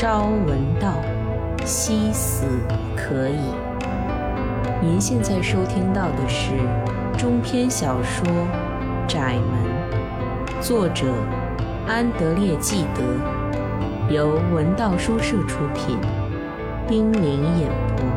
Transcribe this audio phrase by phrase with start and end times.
[0.00, 0.94] 朝闻道，
[1.66, 2.46] 夕死
[2.96, 3.36] 可矣。
[4.80, 6.52] 您现在收听到的是
[7.18, 8.26] 中篇小说
[9.06, 11.12] 《窄门》，作者
[11.86, 13.02] 安德烈·纪德，
[14.10, 15.98] 由文道书社出品，
[16.88, 18.06] 冰凌演播，《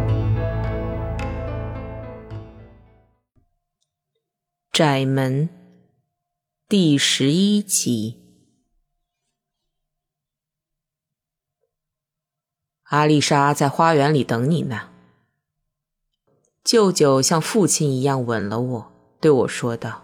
[4.72, 5.50] 窄门》
[6.70, 8.23] 第十一集。
[12.94, 14.90] 阿丽莎在花园里等你呢。
[16.64, 20.04] 舅舅像父亲一样吻了我，对我说道：“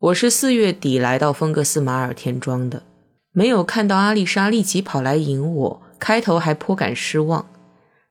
[0.00, 2.82] 我是四月底来到丰格斯马尔田庄的，
[3.30, 7.48] 没有看到阿丽莎立即跑来迎我，开头还颇感失望，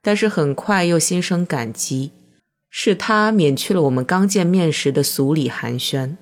[0.01, 2.13] 但是很快又心生感激，
[2.69, 6.15] 是她免去了我们刚见面时的俗礼寒暄。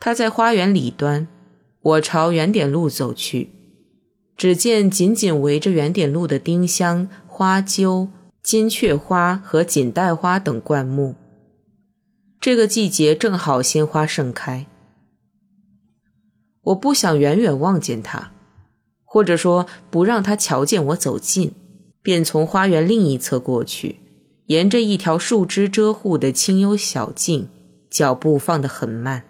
[0.00, 1.28] 她在花园里端，
[1.80, 3.52] 我朝圆点路走去。”
[4.42, 8.08] 只见紧紧围着圆点路的丁香、花楸、
[8.42, 11.14] 金雀花和锦带花等灌木。
[12.40, 14.66] 这个季节正好鲜花盛开。
[16.62, 18.32] 我不想远远望见它，
[19.04, 21.52] 或者说不让它瞧见我走近，
[22.02, 24.00] 便从花园另一侧过去，
[24.46, 27.48] 沿着一条树枝遮护的清幽小径，
[27.88, 29.22] 脚步放得很慢。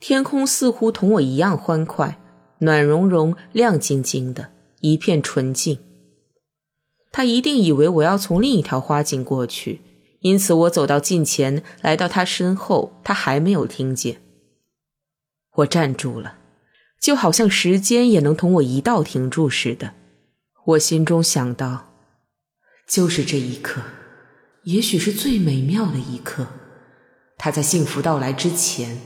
[0.00, 2.18] 天空似乎同我一样欢快。
[2.60, 5.78] 暖融融、亮晶晶的一片纯净。
[7.10, 9.80] 他一定以为我要从另一条花径过去，
[10.20, 14.20] 因此我走到近前，来到他身后，他还没有听见。
[15.56, 16.38] 我站住了，
[17.00, 19.94] 就好像时间也能同我一道停住似的。
[20.66, 21.94] 我心中想到，
[22.86, 23.80] 就是这一刻，
[24.64, 26.46] 也许是最美妙的一刻。
[27.38, 29.00] 他在幸福到来之前，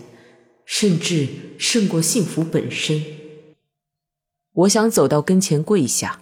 [0.65, 1.29] 甚至
[1.59, 3.03] 胜过幸福本身。
[4.53, 6.21] 我想走到跟前跪下，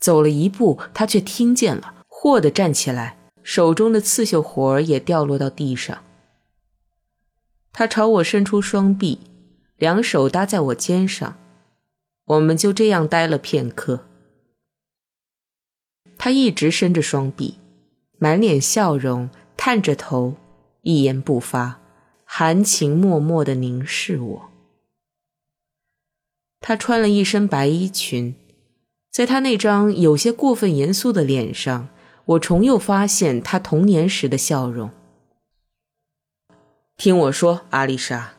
[0.00, 6.02] 走了一步，他却听见了，霍地站起来，手中的刺绣活儿也掉落到地上。
[7.72, 9.20] 他朝我伸出双臂，
[9.76, 11.38] 两手搭在我肩上，
[12.24, 14.00] 我们就这样待了片刻。
[16.18, 17.58] 他一直伸着双臂，
[18.18, 20.34] 满脸笑容，探着头，
[20.82, 21.80] 一言不发，
[22.24, 24.51] 含情脉脉地凝视我。
[26.62, 28.36] 她穿了一身白衣裙，
[29.10, 31.88] 在她那张有些过分严肃的脸上，
[32.24, 34.88] 我重又发现她童年时的笑容。
[36.96, 38.34] 听我说，阿丽莎，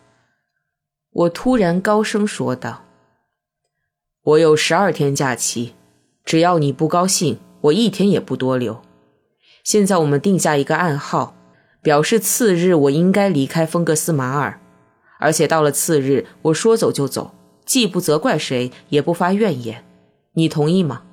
[1.12, 2.86] 我突然高声说道
[4.24, 5.74] ：“我有十二天假期，
[6.24, 8.82] 只要你不高兴，我一天也不多留。
[9.66, 11.36] 现在我们定下一个暗号，
[11.82, 14.62] 表示次日我应该离开丰格斯马尔，
[15.20, 17.36] 而且到了次日，我说走就走。”
[17.66, 19.86] 既不责怪谁，也不发怨言，
[20.34, 21.04] 你同意吗？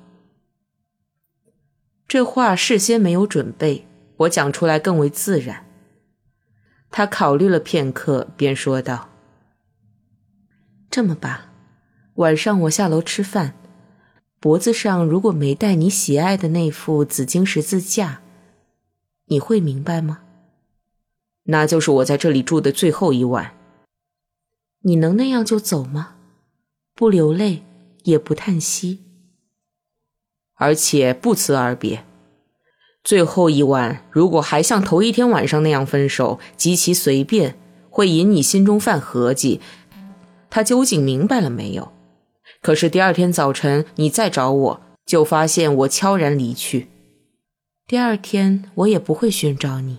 [2.07, 5.65] 这话事先没有准备，我讲出来更为自然。
[6.89, 9.09] 他考虑了片刻，便说道
[10.91, 11.51] ：“这么吧，
[12.15, 13.55] 晚上我下楼吃饭，
[14.41, 18.21] 脖子上如果没戴你喜爱的那副紫金十字架，
[19.27, 20.23] 你会明白吗？
[21.43, 23.55] 那就是我在这里住的最后一晚。
[24.81, 26.15] 你能那样就走吗？”
[27.01, 27.63] 不流泪，
[28.03, 28.99] 也不叹息，
[30.53, 32.05] 而且不辞而别。
[33.03, 37.57] 最后一晚，如果还像头一天晚上那样分手，极其随便，
[37.89, 39.59] 会引你心中犯合计。
[40.51, 41.91] 他究竟明白了没有？
[42.61, 46.87] 可是第二天早晨，你再找我，就发现我悄然离去。
[47.87, 49.97] 第二天，我也不会寻找你。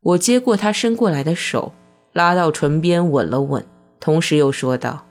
[0.00, 1.72] 我接过他伸过来的手，
[2.12, 3.64] 拉到唇边吻了吻。
[3.98, 5.06] 同时又说道：“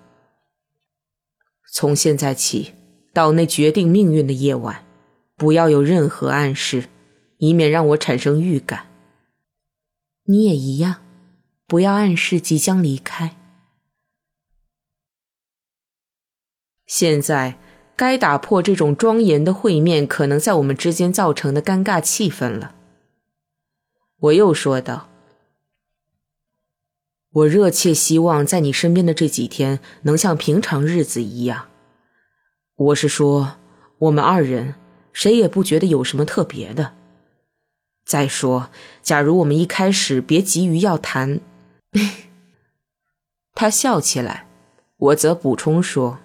[1.74, 2.74] 从现在起，
[3.14, 4.86] 到那决定命运的夜晚，
[5.36, 6.90] 不要有任何暗示，
[7.38, 8.88] 以免让我产生预感。
[10.26, 11.02] 你也一样，
[11.68, 13.36] 不要暗示即将离开。
[16.86, 17.58] 现在
[17.96, 22.76] 该打破这种庄严的会面可能在我们之间造成的尴尬气氛了。”
[24.20, 25.10] 我又说道。
[27.36, 31.68] 我热切希望在你身边的这几天能像平常日子一样。
[32.78, 33.58] 我是说，
[33.98, 34.76] 我们二人
[35.12, 36.94] 谁也不觉得有什么特别的。
[38.06, 38.70] 再说，
[39.02, 41.42] 假如我们一开始别急于要谈，
[43.54, 44.48] 他笑起来，
[44.96, 46.20] 我则补充说，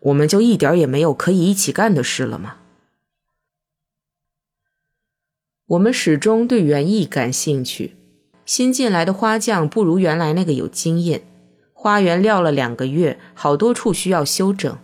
[0.00, 2.58] 我们就一点也没有可以一起干的事了吗？
[5.68, 7.96] 我们始终对园艺感兴趣。
[8.46, 11.26] 新进来的花匠不如原来那个有经验，
[11.72, 14.78] 花园撂了两个月，好多处需要修整。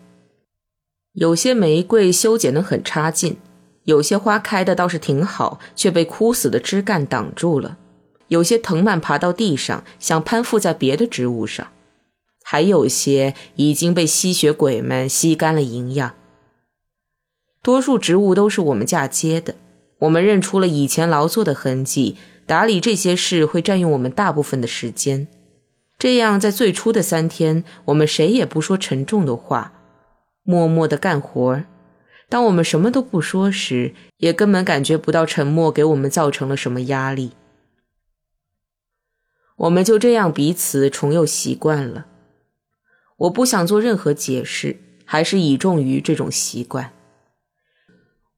[1.12, 3.36] 有些玫瑰修剪得很差劲，
[3.84, 7.78] 有些花开的倒是挺好，却被枯死的枝干挡住了。
[8.26, 11.68] 有些藤蔓爬到地上，想攀附在别的植物上，
[12.42, 16.14] 还有些已经被吸血鬼们吸干了营养。
[17.62, 19.54] 多数植物都是我们嫁接的，
[20.00, 22.16] 我们认出了以前劳作的痕迹。
[22.52, 25.26] 打理这些事会占用我们大部分的时间，
[25.98, 29.72] 这样在最初的三天，我们谁也不说沉重的话。
[30.42, 31.62] 默默地干活
[32.28, 37.32] 当我们什么都不说时，也根本感觉不到沉默给我们造成了什么压力。
[39.56, 42.04] 我们就这样彼此重又习惯了。
[43.16, 44.76] 我不想做任何解释，
[45.06, 46.92] 还是倚重于这种习惯。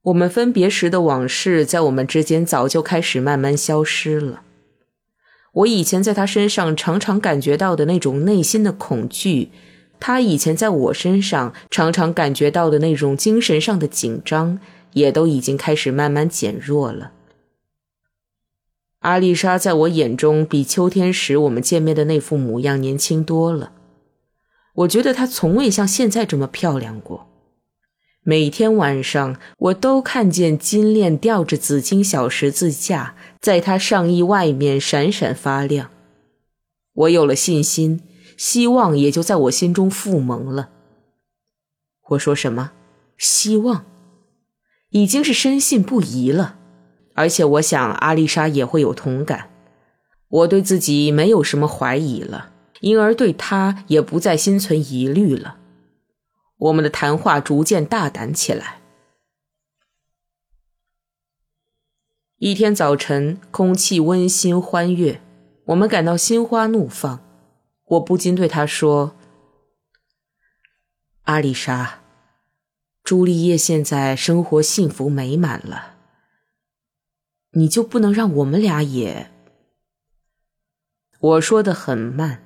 [0.05, 4.43] 我们分别时的往事，在我们之间早就开始慢慢消失了。
[5.53, 9.49] 我以前在他身上常常感觉到的那种内心的恐惧。
[9.99, 14.59] 他以前在我身上常常感觉到的那种精神上的紧张，
[14.93, 17.13] 也都已经开始慢慢减弱了。
[18.99, 23.71] 阿丽莎在我眼中比秋天时我们见面的那副模样年轻多了。
[24.75, 27.27] 我觉得她从未像现在这么漂亮过。
[28.27, 35.91] 每天晚上，我都看见金链吊着紫金小十字架在她上衣外面闪闪发亮。
[36.93, 38.01] 我有了信心。
[38.37, 40.69] 希望也就在我心中复萌了。
[42.09, 42.71] 我说什么？
[43.17, 43.85] 希望，
[44.89, 46.57] 已经是深信不疑了。
[47.13, 49.49] 而且我想阿丽莎也会有同感。
[50.27, 52.51] 我对自己没有什么怀疑了，
[52.81, 55.59] 因而对她也不再心存疑虑了。
[56.57, 58.81] 我们的谈话逐渐大胆起来。
[62.37, 65.21] 一天早晨，空气温馨欢悦，
[65.67, 67.21] 我们感到心花怒放。
[67.85, 69.15] 我不禁对他说
[71.23, 72.01] ：“阿丽莎，
[73.03, 75.95] 朱丽叶现在生活幸福美满了，
[77.51, 79.31] 你就不能让我们俩也？”
[81.19, 82.43] 我说的很慢，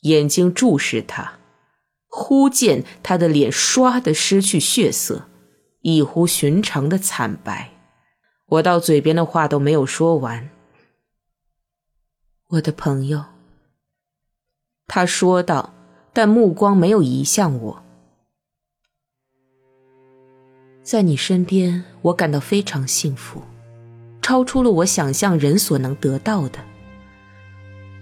[0.00, 1.38] 眼睛注视他，
[2.14, 5.28] 忽见他的脸唰的失去血色，
[5.80, 7.70] 异乎寻常的惨白。
[8.46, 10.50] 我到嘴边的话都没有说完，
[12.48, 13.24] 我的朋友。
[14.86, 15.72] 他说道，
[16.12, 17.82] 但目光没有移向我。
[20.82, 23.40] 在你身边，我感到非常幸福，
[24.20, 26.58] 超出了我想象人所能得到的。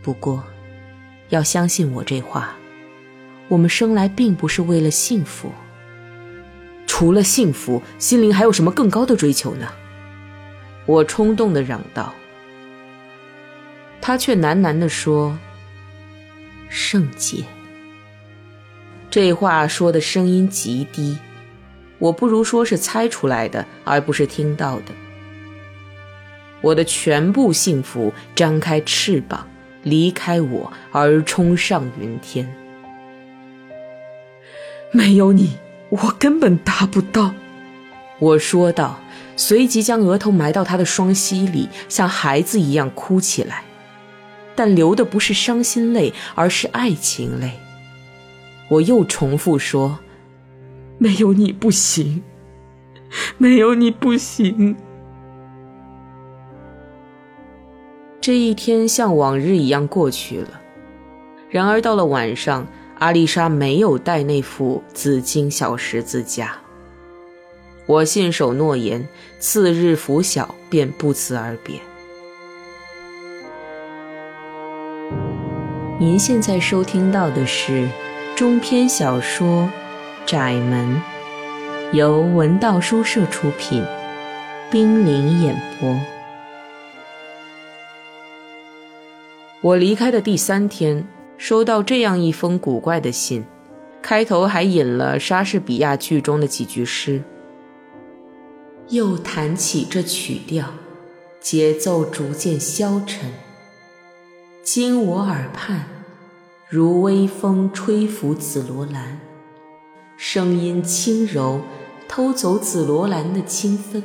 [0.02, 0.42] 不过，
[1.28, 2.56] 要相信我这话，
[3.50, 5.52] 我们生来并不是为了幸福。
[6.86, 9.66] 除了幸福，心灵还有什么更高的追求呢？
[10.86, 12.14] 我冲动的嚷道。
[14.00, 15.36] 他却喃喃地说。
[16.68, 17.44] 圣洁。
[19.10, 21.18] 这话说的声音极低，
[21.98, 24.92] 我不如说是猜出来的，而不是听到的。
[26.60, 29.48] 我的全部幸福张开翅膀，
[29.82, 32.48] 离开我而冲上云天。
[34.92, 35.56] 没有你，
[35.88, 37.32] 我根本达不到。
[38.18, 38.98] 我说道，
[39.36, 43.62] 随即将额头埋到他的双膝里，像孩子一样哭起来。
[44.56, 47.52] 但流的不是伤心泪，而是爱情泪。
[48.68, 50.00] 我又重复说
[50.98, 52.22] ：“没有你不行，
[53.38, 54.76] 没有你不行。”
[58.20, 60.60] 这一天像往日一样过去了。
[61.48, 62.66] 然而到了晚上，
[63.00, 66.54] 阿丽莎没有带那副紫金小十字架。
[67.86, 71.80] 我信守诺言，次日拂晓便不辞而别。
[75.98, 77.88] 您现在收听到的是
[78.36, 79.62] 中篇小说
[80.26, 81.02] 《窄门》，
[81.96, 83.82] 由文道书社出品，
[84.70, 85.98] 冰凌演播。
[89.62, 91.02] 我离开的第三天，
[91.40, 93.46] 收到这样一封古怪的信，
[94.02, 97.22] 开头还引了莎士比亚剧中的几句诗。
[98.88, 100.66] 又弹起这曲调，
[101.40, 103.32] 节奏逐渐消沉。
[104.62, 105.88] 经我耳畔，
[106.68, 109.18] 如微风吹拂紫罗兰，
[110.18, 111.62] 声音轻柔，
[112.06, 114.02] 偷走紫罗兰的清芬。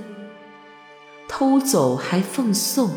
[1.28, 2.92] 偷走还奉送，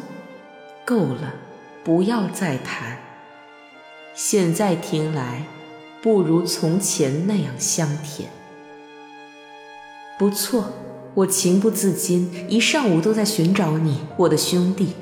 [0.87, 1.35] 够了，
[1.83, 3.08] 不要再弹。
[4.21, 5.45] 现在听来，
[6.03, 8.29] 不如从前那样香甜。
[10.19, 10.73] 不错，
[11.15, 14.95] 我情不自禁，一上午都在寻找你，我的兄弟。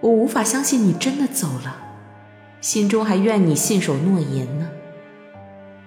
[0.00, 1.78] 我无法相信你真的走了，
[2.60, 4.68] 心中还怨你信守诺言呢。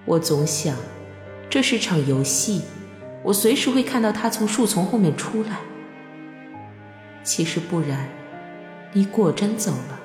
[0.04, 0.74] 我总想，
[1.48, 2.62] 这是场游戏，
[3.22, 5.60] 我随时会看到他从树丛后面出来。
[7.22, 8.08] 其实不然，
[8.92, 10.00] 你果真走了，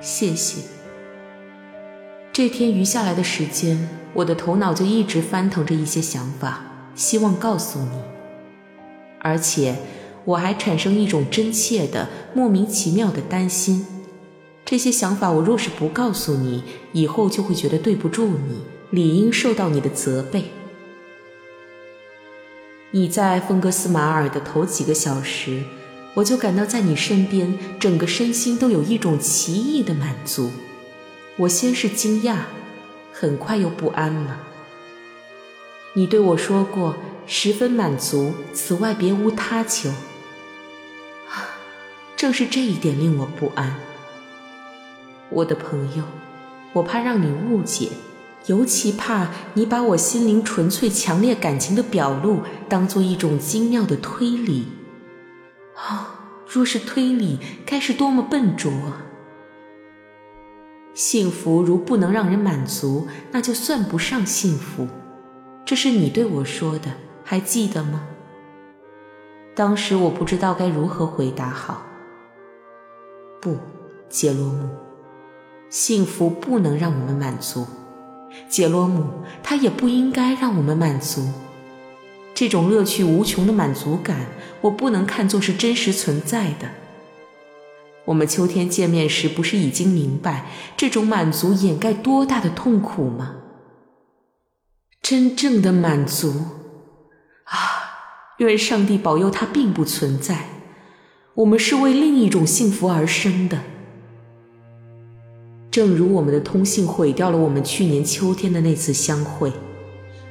[0.00, 0.60] 谢谢。
[2.32, 6.62] 这天余下来的时间，我的头脑就一直翻腾着一些想法，
[6.94, 8.00] 希望告诉你，
[9.20, 9.76] 而且
[10.24, 13.84] 我还产生一种真切的、莫名其妙的担心。
[14.64, 20.52] 这些想法，我若是不告诉你，以后就会觉得对不住你，理应受到你的责备。
[22.92, 25.64] 你在风格斯马尔的头几个小时，
[26.14, 30.50] 我就感到在你身边，整个身心都有一种奇异的满足。
[31.40, 32.36] 我先是惊讶，
[33.14, 34.40] 很快又不安了。
[35.94, 39.88] 你对我说过，十分满足，此外别无他求。
[41.30, 41.56] 啊，
[42.14, 43.76] 正是这一点令我不安。
[45.30, 46.04] 我的朋友，
[46.74, 47.88] 我怕让你误解，
[48.44, 54.66] 尤其怕你把我心灵纯粹、强烈感情的表露当做一种精妙的推理。
[55.74, 59.06] 啊，若是推理，该是多么笨拙啊！
[60.94, 64.88] 幸福如不能让人满足，那就算不上幸福。
[65.64, 66.90] 这是你对我说的，
[67.24, 68.06] 还记得吗？
[69.54, 71.82] 当时我不知道该如何回答好。
[73.40, 73.56] 不，
[74.08, 74.68] 杰罗姆，
[75.68, 77.66] 幸福不能让我们满足。
[78.48, 79.04] 杰罗姆，
[79.42, 81.28] 它也不应该让我们满足。
[82.34, 84.26] 这种乐趣无穷的满足感，
[84.60, 86.68] 我不能看作是真实存在的。
[88.10, 93.36] 我们秋天见面时，不是已经明白这种满足掩盖多大的痛苦吗？
[95.00, 96.32] 真正的满足
[97.44, 97.56] 啊！
[98.38, 100.46] 愿上帝保佑它并不存在。
[101.34, 103.60] 我们是为另一种幸福而生的，
[105.70, 109.52] 正如我们的通信毁掉了我们去年秋天的那次相会，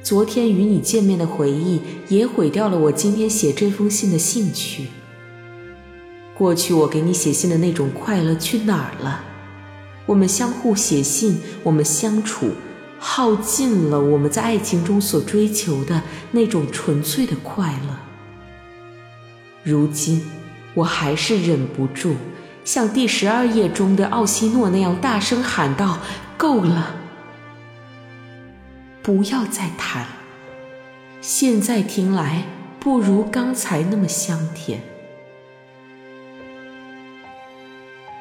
[0.02, 4.88] 昨天与你见面的回忆也毁掉了我今天写这封信的兴趣。
[6.40, 9.22] 过去我给你写信的那种快乐去哪儿了？
[10.06, 12.52] 我们相互写信，我们相处，
[12.98, 17.94] 耗尽了我们在爱情中所追求的那种纯粹的快乐。
[19.62, 20.22] 如今，
[20.72, 22.14] 我还是忍不住，
[22.64, 25.98] 像第十二页中的奥西诺那样大声喊道
[26.38, 26.94] ：“够了，
[29.02, 30.06] 不要再谈。
[31.20, 32.44] 现在听来，
[32.80, 34.80] 不如刚才那么香甜。”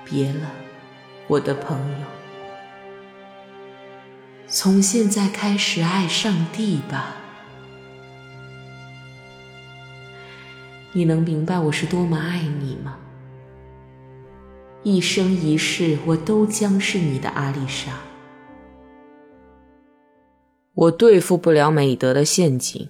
[0.10, 0.52] 别了，
[1.28, 2.06] 我的朋友。
[4.48, 7.16] 从现在开始爱上帝吧。
[10.92, 12.98] 你能明白我是多么爱你吗？
[14.82, 17.92] 一生一世，我都将是你的阿丽莎。
[20.74, 22.90] 我对付不了美德的陷阱，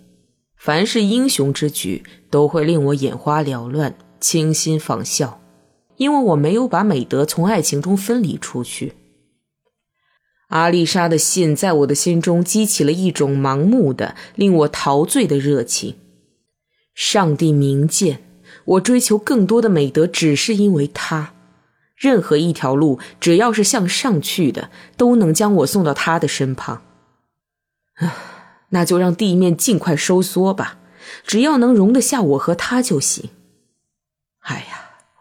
[0.56, 5.42] 凡是英雄之举，都会令我眼花缭乱，倾心仿效。
[6.00, 8.94] 因为我没有把美德从爱情中分离出去，
[10.48, 15.98] 阿丽莎的信在我的心中激起了一种盲目的、令我陶醉的热情。
[16.96, 18.24] 上帝明鉴，
[18.63, 21.34] 我追求更多的美德，只是因为他。
[21.98, 26.82] 任何一条路，只要是向上去的，都能将我送到他的身旁。
[27.96, 28.15] 啊，
[28.70, 30.77] 那就让地面尽快收缩吧，
[31.27, 33.32] 只要能容得下我和他就行。
[34.44, 34.78] 哎呀！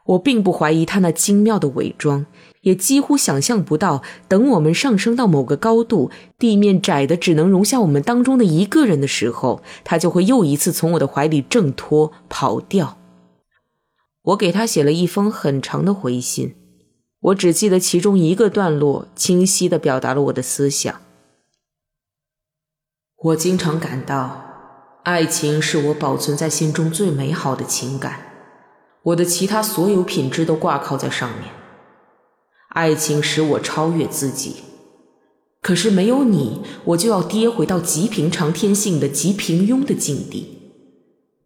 [0.09, 2.25] 我并不怀疑他那精妙的伪装，
[2.63, 12.97] 也几乎想象不到，等我们上升到某个高度，地面窄的只能容下我们当中的一个人的时候，他就会又一次从我的怀里挣脱跑掉。
[14.23, 16.55] 我给他写了一封很长的回信，
[17.21, 21.03] 我只记得其中一个段落清晰地表达了我的思想。
[23.17, 28.28] 我经常感到，爱情是我保存在心中最美好的情感。
[29.09, 31.51] 我的其他所有品质都挂靠在上面。
[32.71, 34.57] 爱情使我超越自己，
[35.63, 40.57] 可是没有你，我就要跌回到极平常天性的极平庸的境地。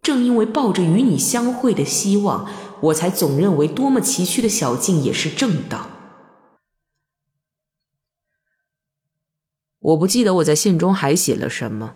[0.03, 2.51] 正因为抱着与你相会的希望，
[2.81, 5.89] 我才总认为多么崎岖的小径也是正道。
[9.79, 11.95] 我不记得我在信中还写了什么，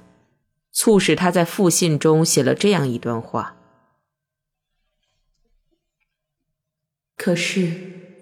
[0.73, 3.57] 促使他在复信中写了这样一段话。
[7.17, 7.71] 可是，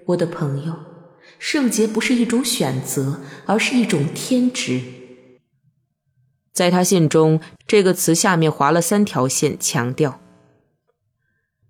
[0.06, 0.76] 我的朋友，
[1.38, 4.80] 圣洁不是一种选择，而是一种天职。
[6.52, 10.20] 在他信中，这个词下面划了三条线，强调：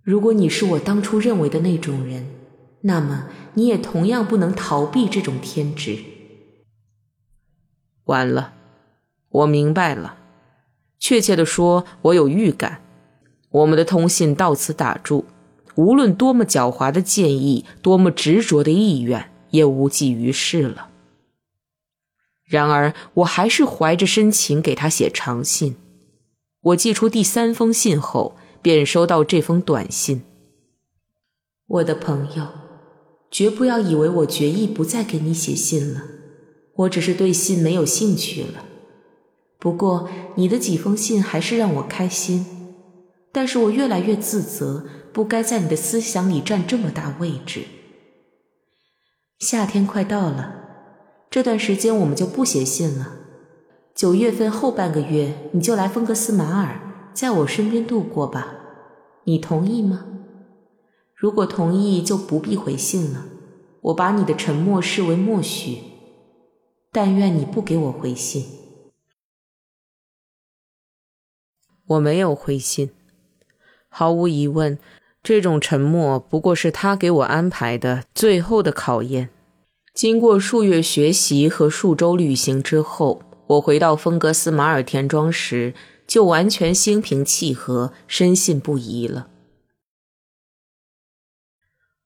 [0.02, 2.26] 如果你是我当初认为的那种人，
[2.82, 5.98] 那么你也同样不能逃避这种天职。
[8.04, 8.52] 完了，
[9.30, 10.18] 我明白了。
[10.98, 12.82] 确切的说，我有预感，
[13.50, 15.24] 我们的通信到此打住。
[15.76, 20.90] 无论多么狡猾的建议，多么执着的意愿，也无济于事了。
[22.44, 25.76] 然而，我还是怀着深情给他写长信。
[26.60, 30.22] 我寄出第三封信后，便收到这封短信
[31.66, 32.46] ：“我的朋友，
[33.30, 36.02] 绝不要以为我决意不再给你写信了。
[36.76, 38.64] 我只是对信没有兴趣了。
[39.58, 42.46] 不过，你的几封信还是让我开心。
[43.32, 47.66] 但是我越来越自责。”不该在你的思想里占这么大位置。
[49.38, 50.56] 夏天快到了，
[51.30, 53.21] 这段时间我们就不写信了。
[53.94, 58.56] 九月份后半个月，你就来芬格斯马尔，在我身边度过吧。
[59.23, 60.04] 你同意吗？
[61.14, 63.26] 如果同意，就不必回信了。
[63.83, 65.78] 我把你的沉默视为默许。
[66.90, 68.44] 但愿你不给我回信。
[71.87, 72.90] 我没有回信，
[73.88, 74.78] 毫无疑问。
[75.24, 79.30] 这种沉默不过是他给我安排的最后的考验。
[79.94, 85.72] 经过数月学习和数周旅行之后，我回到芬格斯马尔田庄时，
[86.06, 89.28] 就完全心平气和、深信不疑了。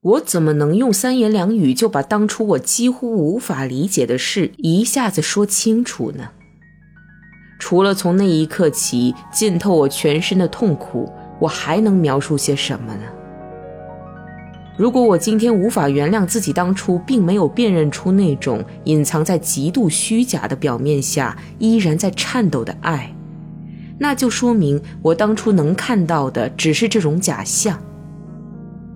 [0.00, 6.30] 我怎么能用三言两语就把当初我几乎无法理解的事一下子说清楚呢？
[7.58, 11.12] 除了从那一刻起浸透我全身的痛苦。
[11.38, 13.02] 我还能描述些什么呢？
[14.76, 23.12] 如果我今天无法原谅自己当初并没有辨认出那种隐藏在极度虚假的表面下依然在颤抖的爱，
[23.99, 27.76] 那就说明我当初能看到的只是这种假象。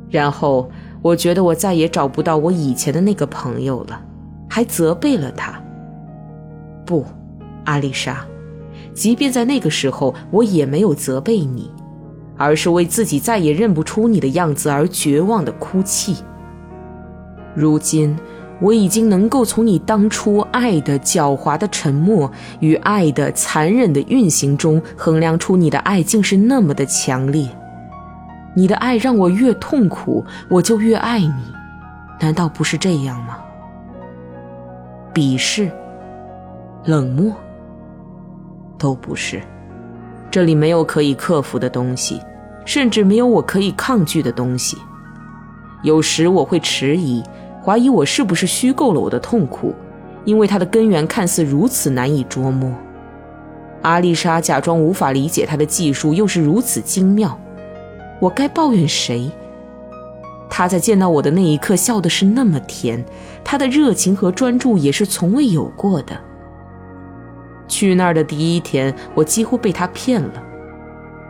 [0.09, 0.71] 然后
[1.01, 4.01] 我觉得我再也找不到我以前的那个朋友了，
[4.49, 5.61] 还责备了他。
[6.87, 7.05] 不，
[7.65, 8.25] 阿丽莎，
[8.95, 11.69] 即便在那个时候，我也没有责备你。
[12.43, 16.17] 而是为自己再也认不出你的样子而绝望的哭泣。
[17.55, 18.17] 如今，
[18.61, 27.49] 我已经能够从你当初爱的狡猾的沉默与爱的残忍的运行中衡量出你的爱竟是那么的强烈。
[28.55, 31.33] 你的爱让我越痛苦，我就越爱你，
[32.21, 33.39] 难道不是这样吗？
[35.15, 35.71] 鄙视、
[36.85, 37.33] 冷漠，
[38.79, 39.43] 都不是。
[40.31, 42.21] 这里没有可以克服的东西，
[42.65, 44.79] 甚至没有我可以抗拒的东西。
[45.83, 47.23] 有时我会迟疑，
[47.65, 49.75] 怀疑我是不是虚构了我的痛苦，
[50.25, 52.73] 因为它的根源看似如此难以捉摸。
[53.83, 57.37] 阿丽莎假装无法理解他的技术又是如此精妙，
[58.21, 59.29] 我该抱怨谁？
[60.49, 63.05] 他在见到我的那一刻笑的是那么甜，
[63.43, 66.17] 他的热情和专注也是从未有过的。
[67.67, 70.43] 去那儿的第一天，我几乎被他骗了。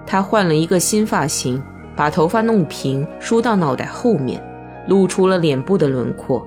[0.06, 1.62] 他换了一个新发型，
[1.96, 4.42] 把头发弄平，梳到脑袋后面，
[4.88, 6.46] 露出了脸部的轮廓。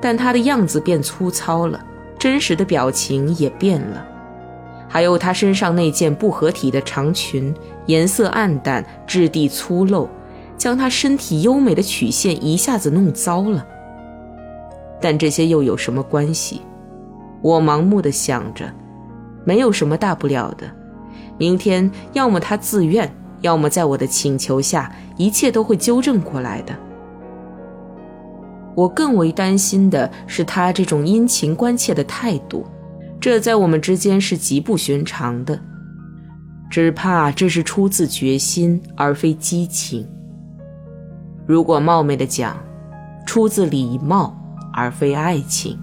[0.00, 1.82] 但他的样子变粗糙了，
[2.18, 4.06] 真实的表情也变了。
[4.88, 7.54] 还有他身上那件不合体的长裙，
[7.86, 10.08] 颜色暗淡，质地粗陋，
[10.56, 13.66] 将他身体优美的曲线一下子弄糟了。
[15.00, 16.62] 但这些又有什么关系？
[17.42, 18.72] 我盲目的想着。
[19.46, 20.66] 没有什么大不了的，
[21.38, 26.74] 明天要么他自愿，要么在我的请求下，一切都会纠正过来的。
[28.74, 32.66] 我更为担心的是他这种殷勤关切的态度，
[33.20, 35.60] 这在我们之间是极不寻常的，
[36.70, 40.08] 只怕这是出自决心而非激情。
[41.46, 42.56] 如果冒昧的讲，
[43.26, 44.36] 出自礼貌
[44.72, 45.78] 而非爱情。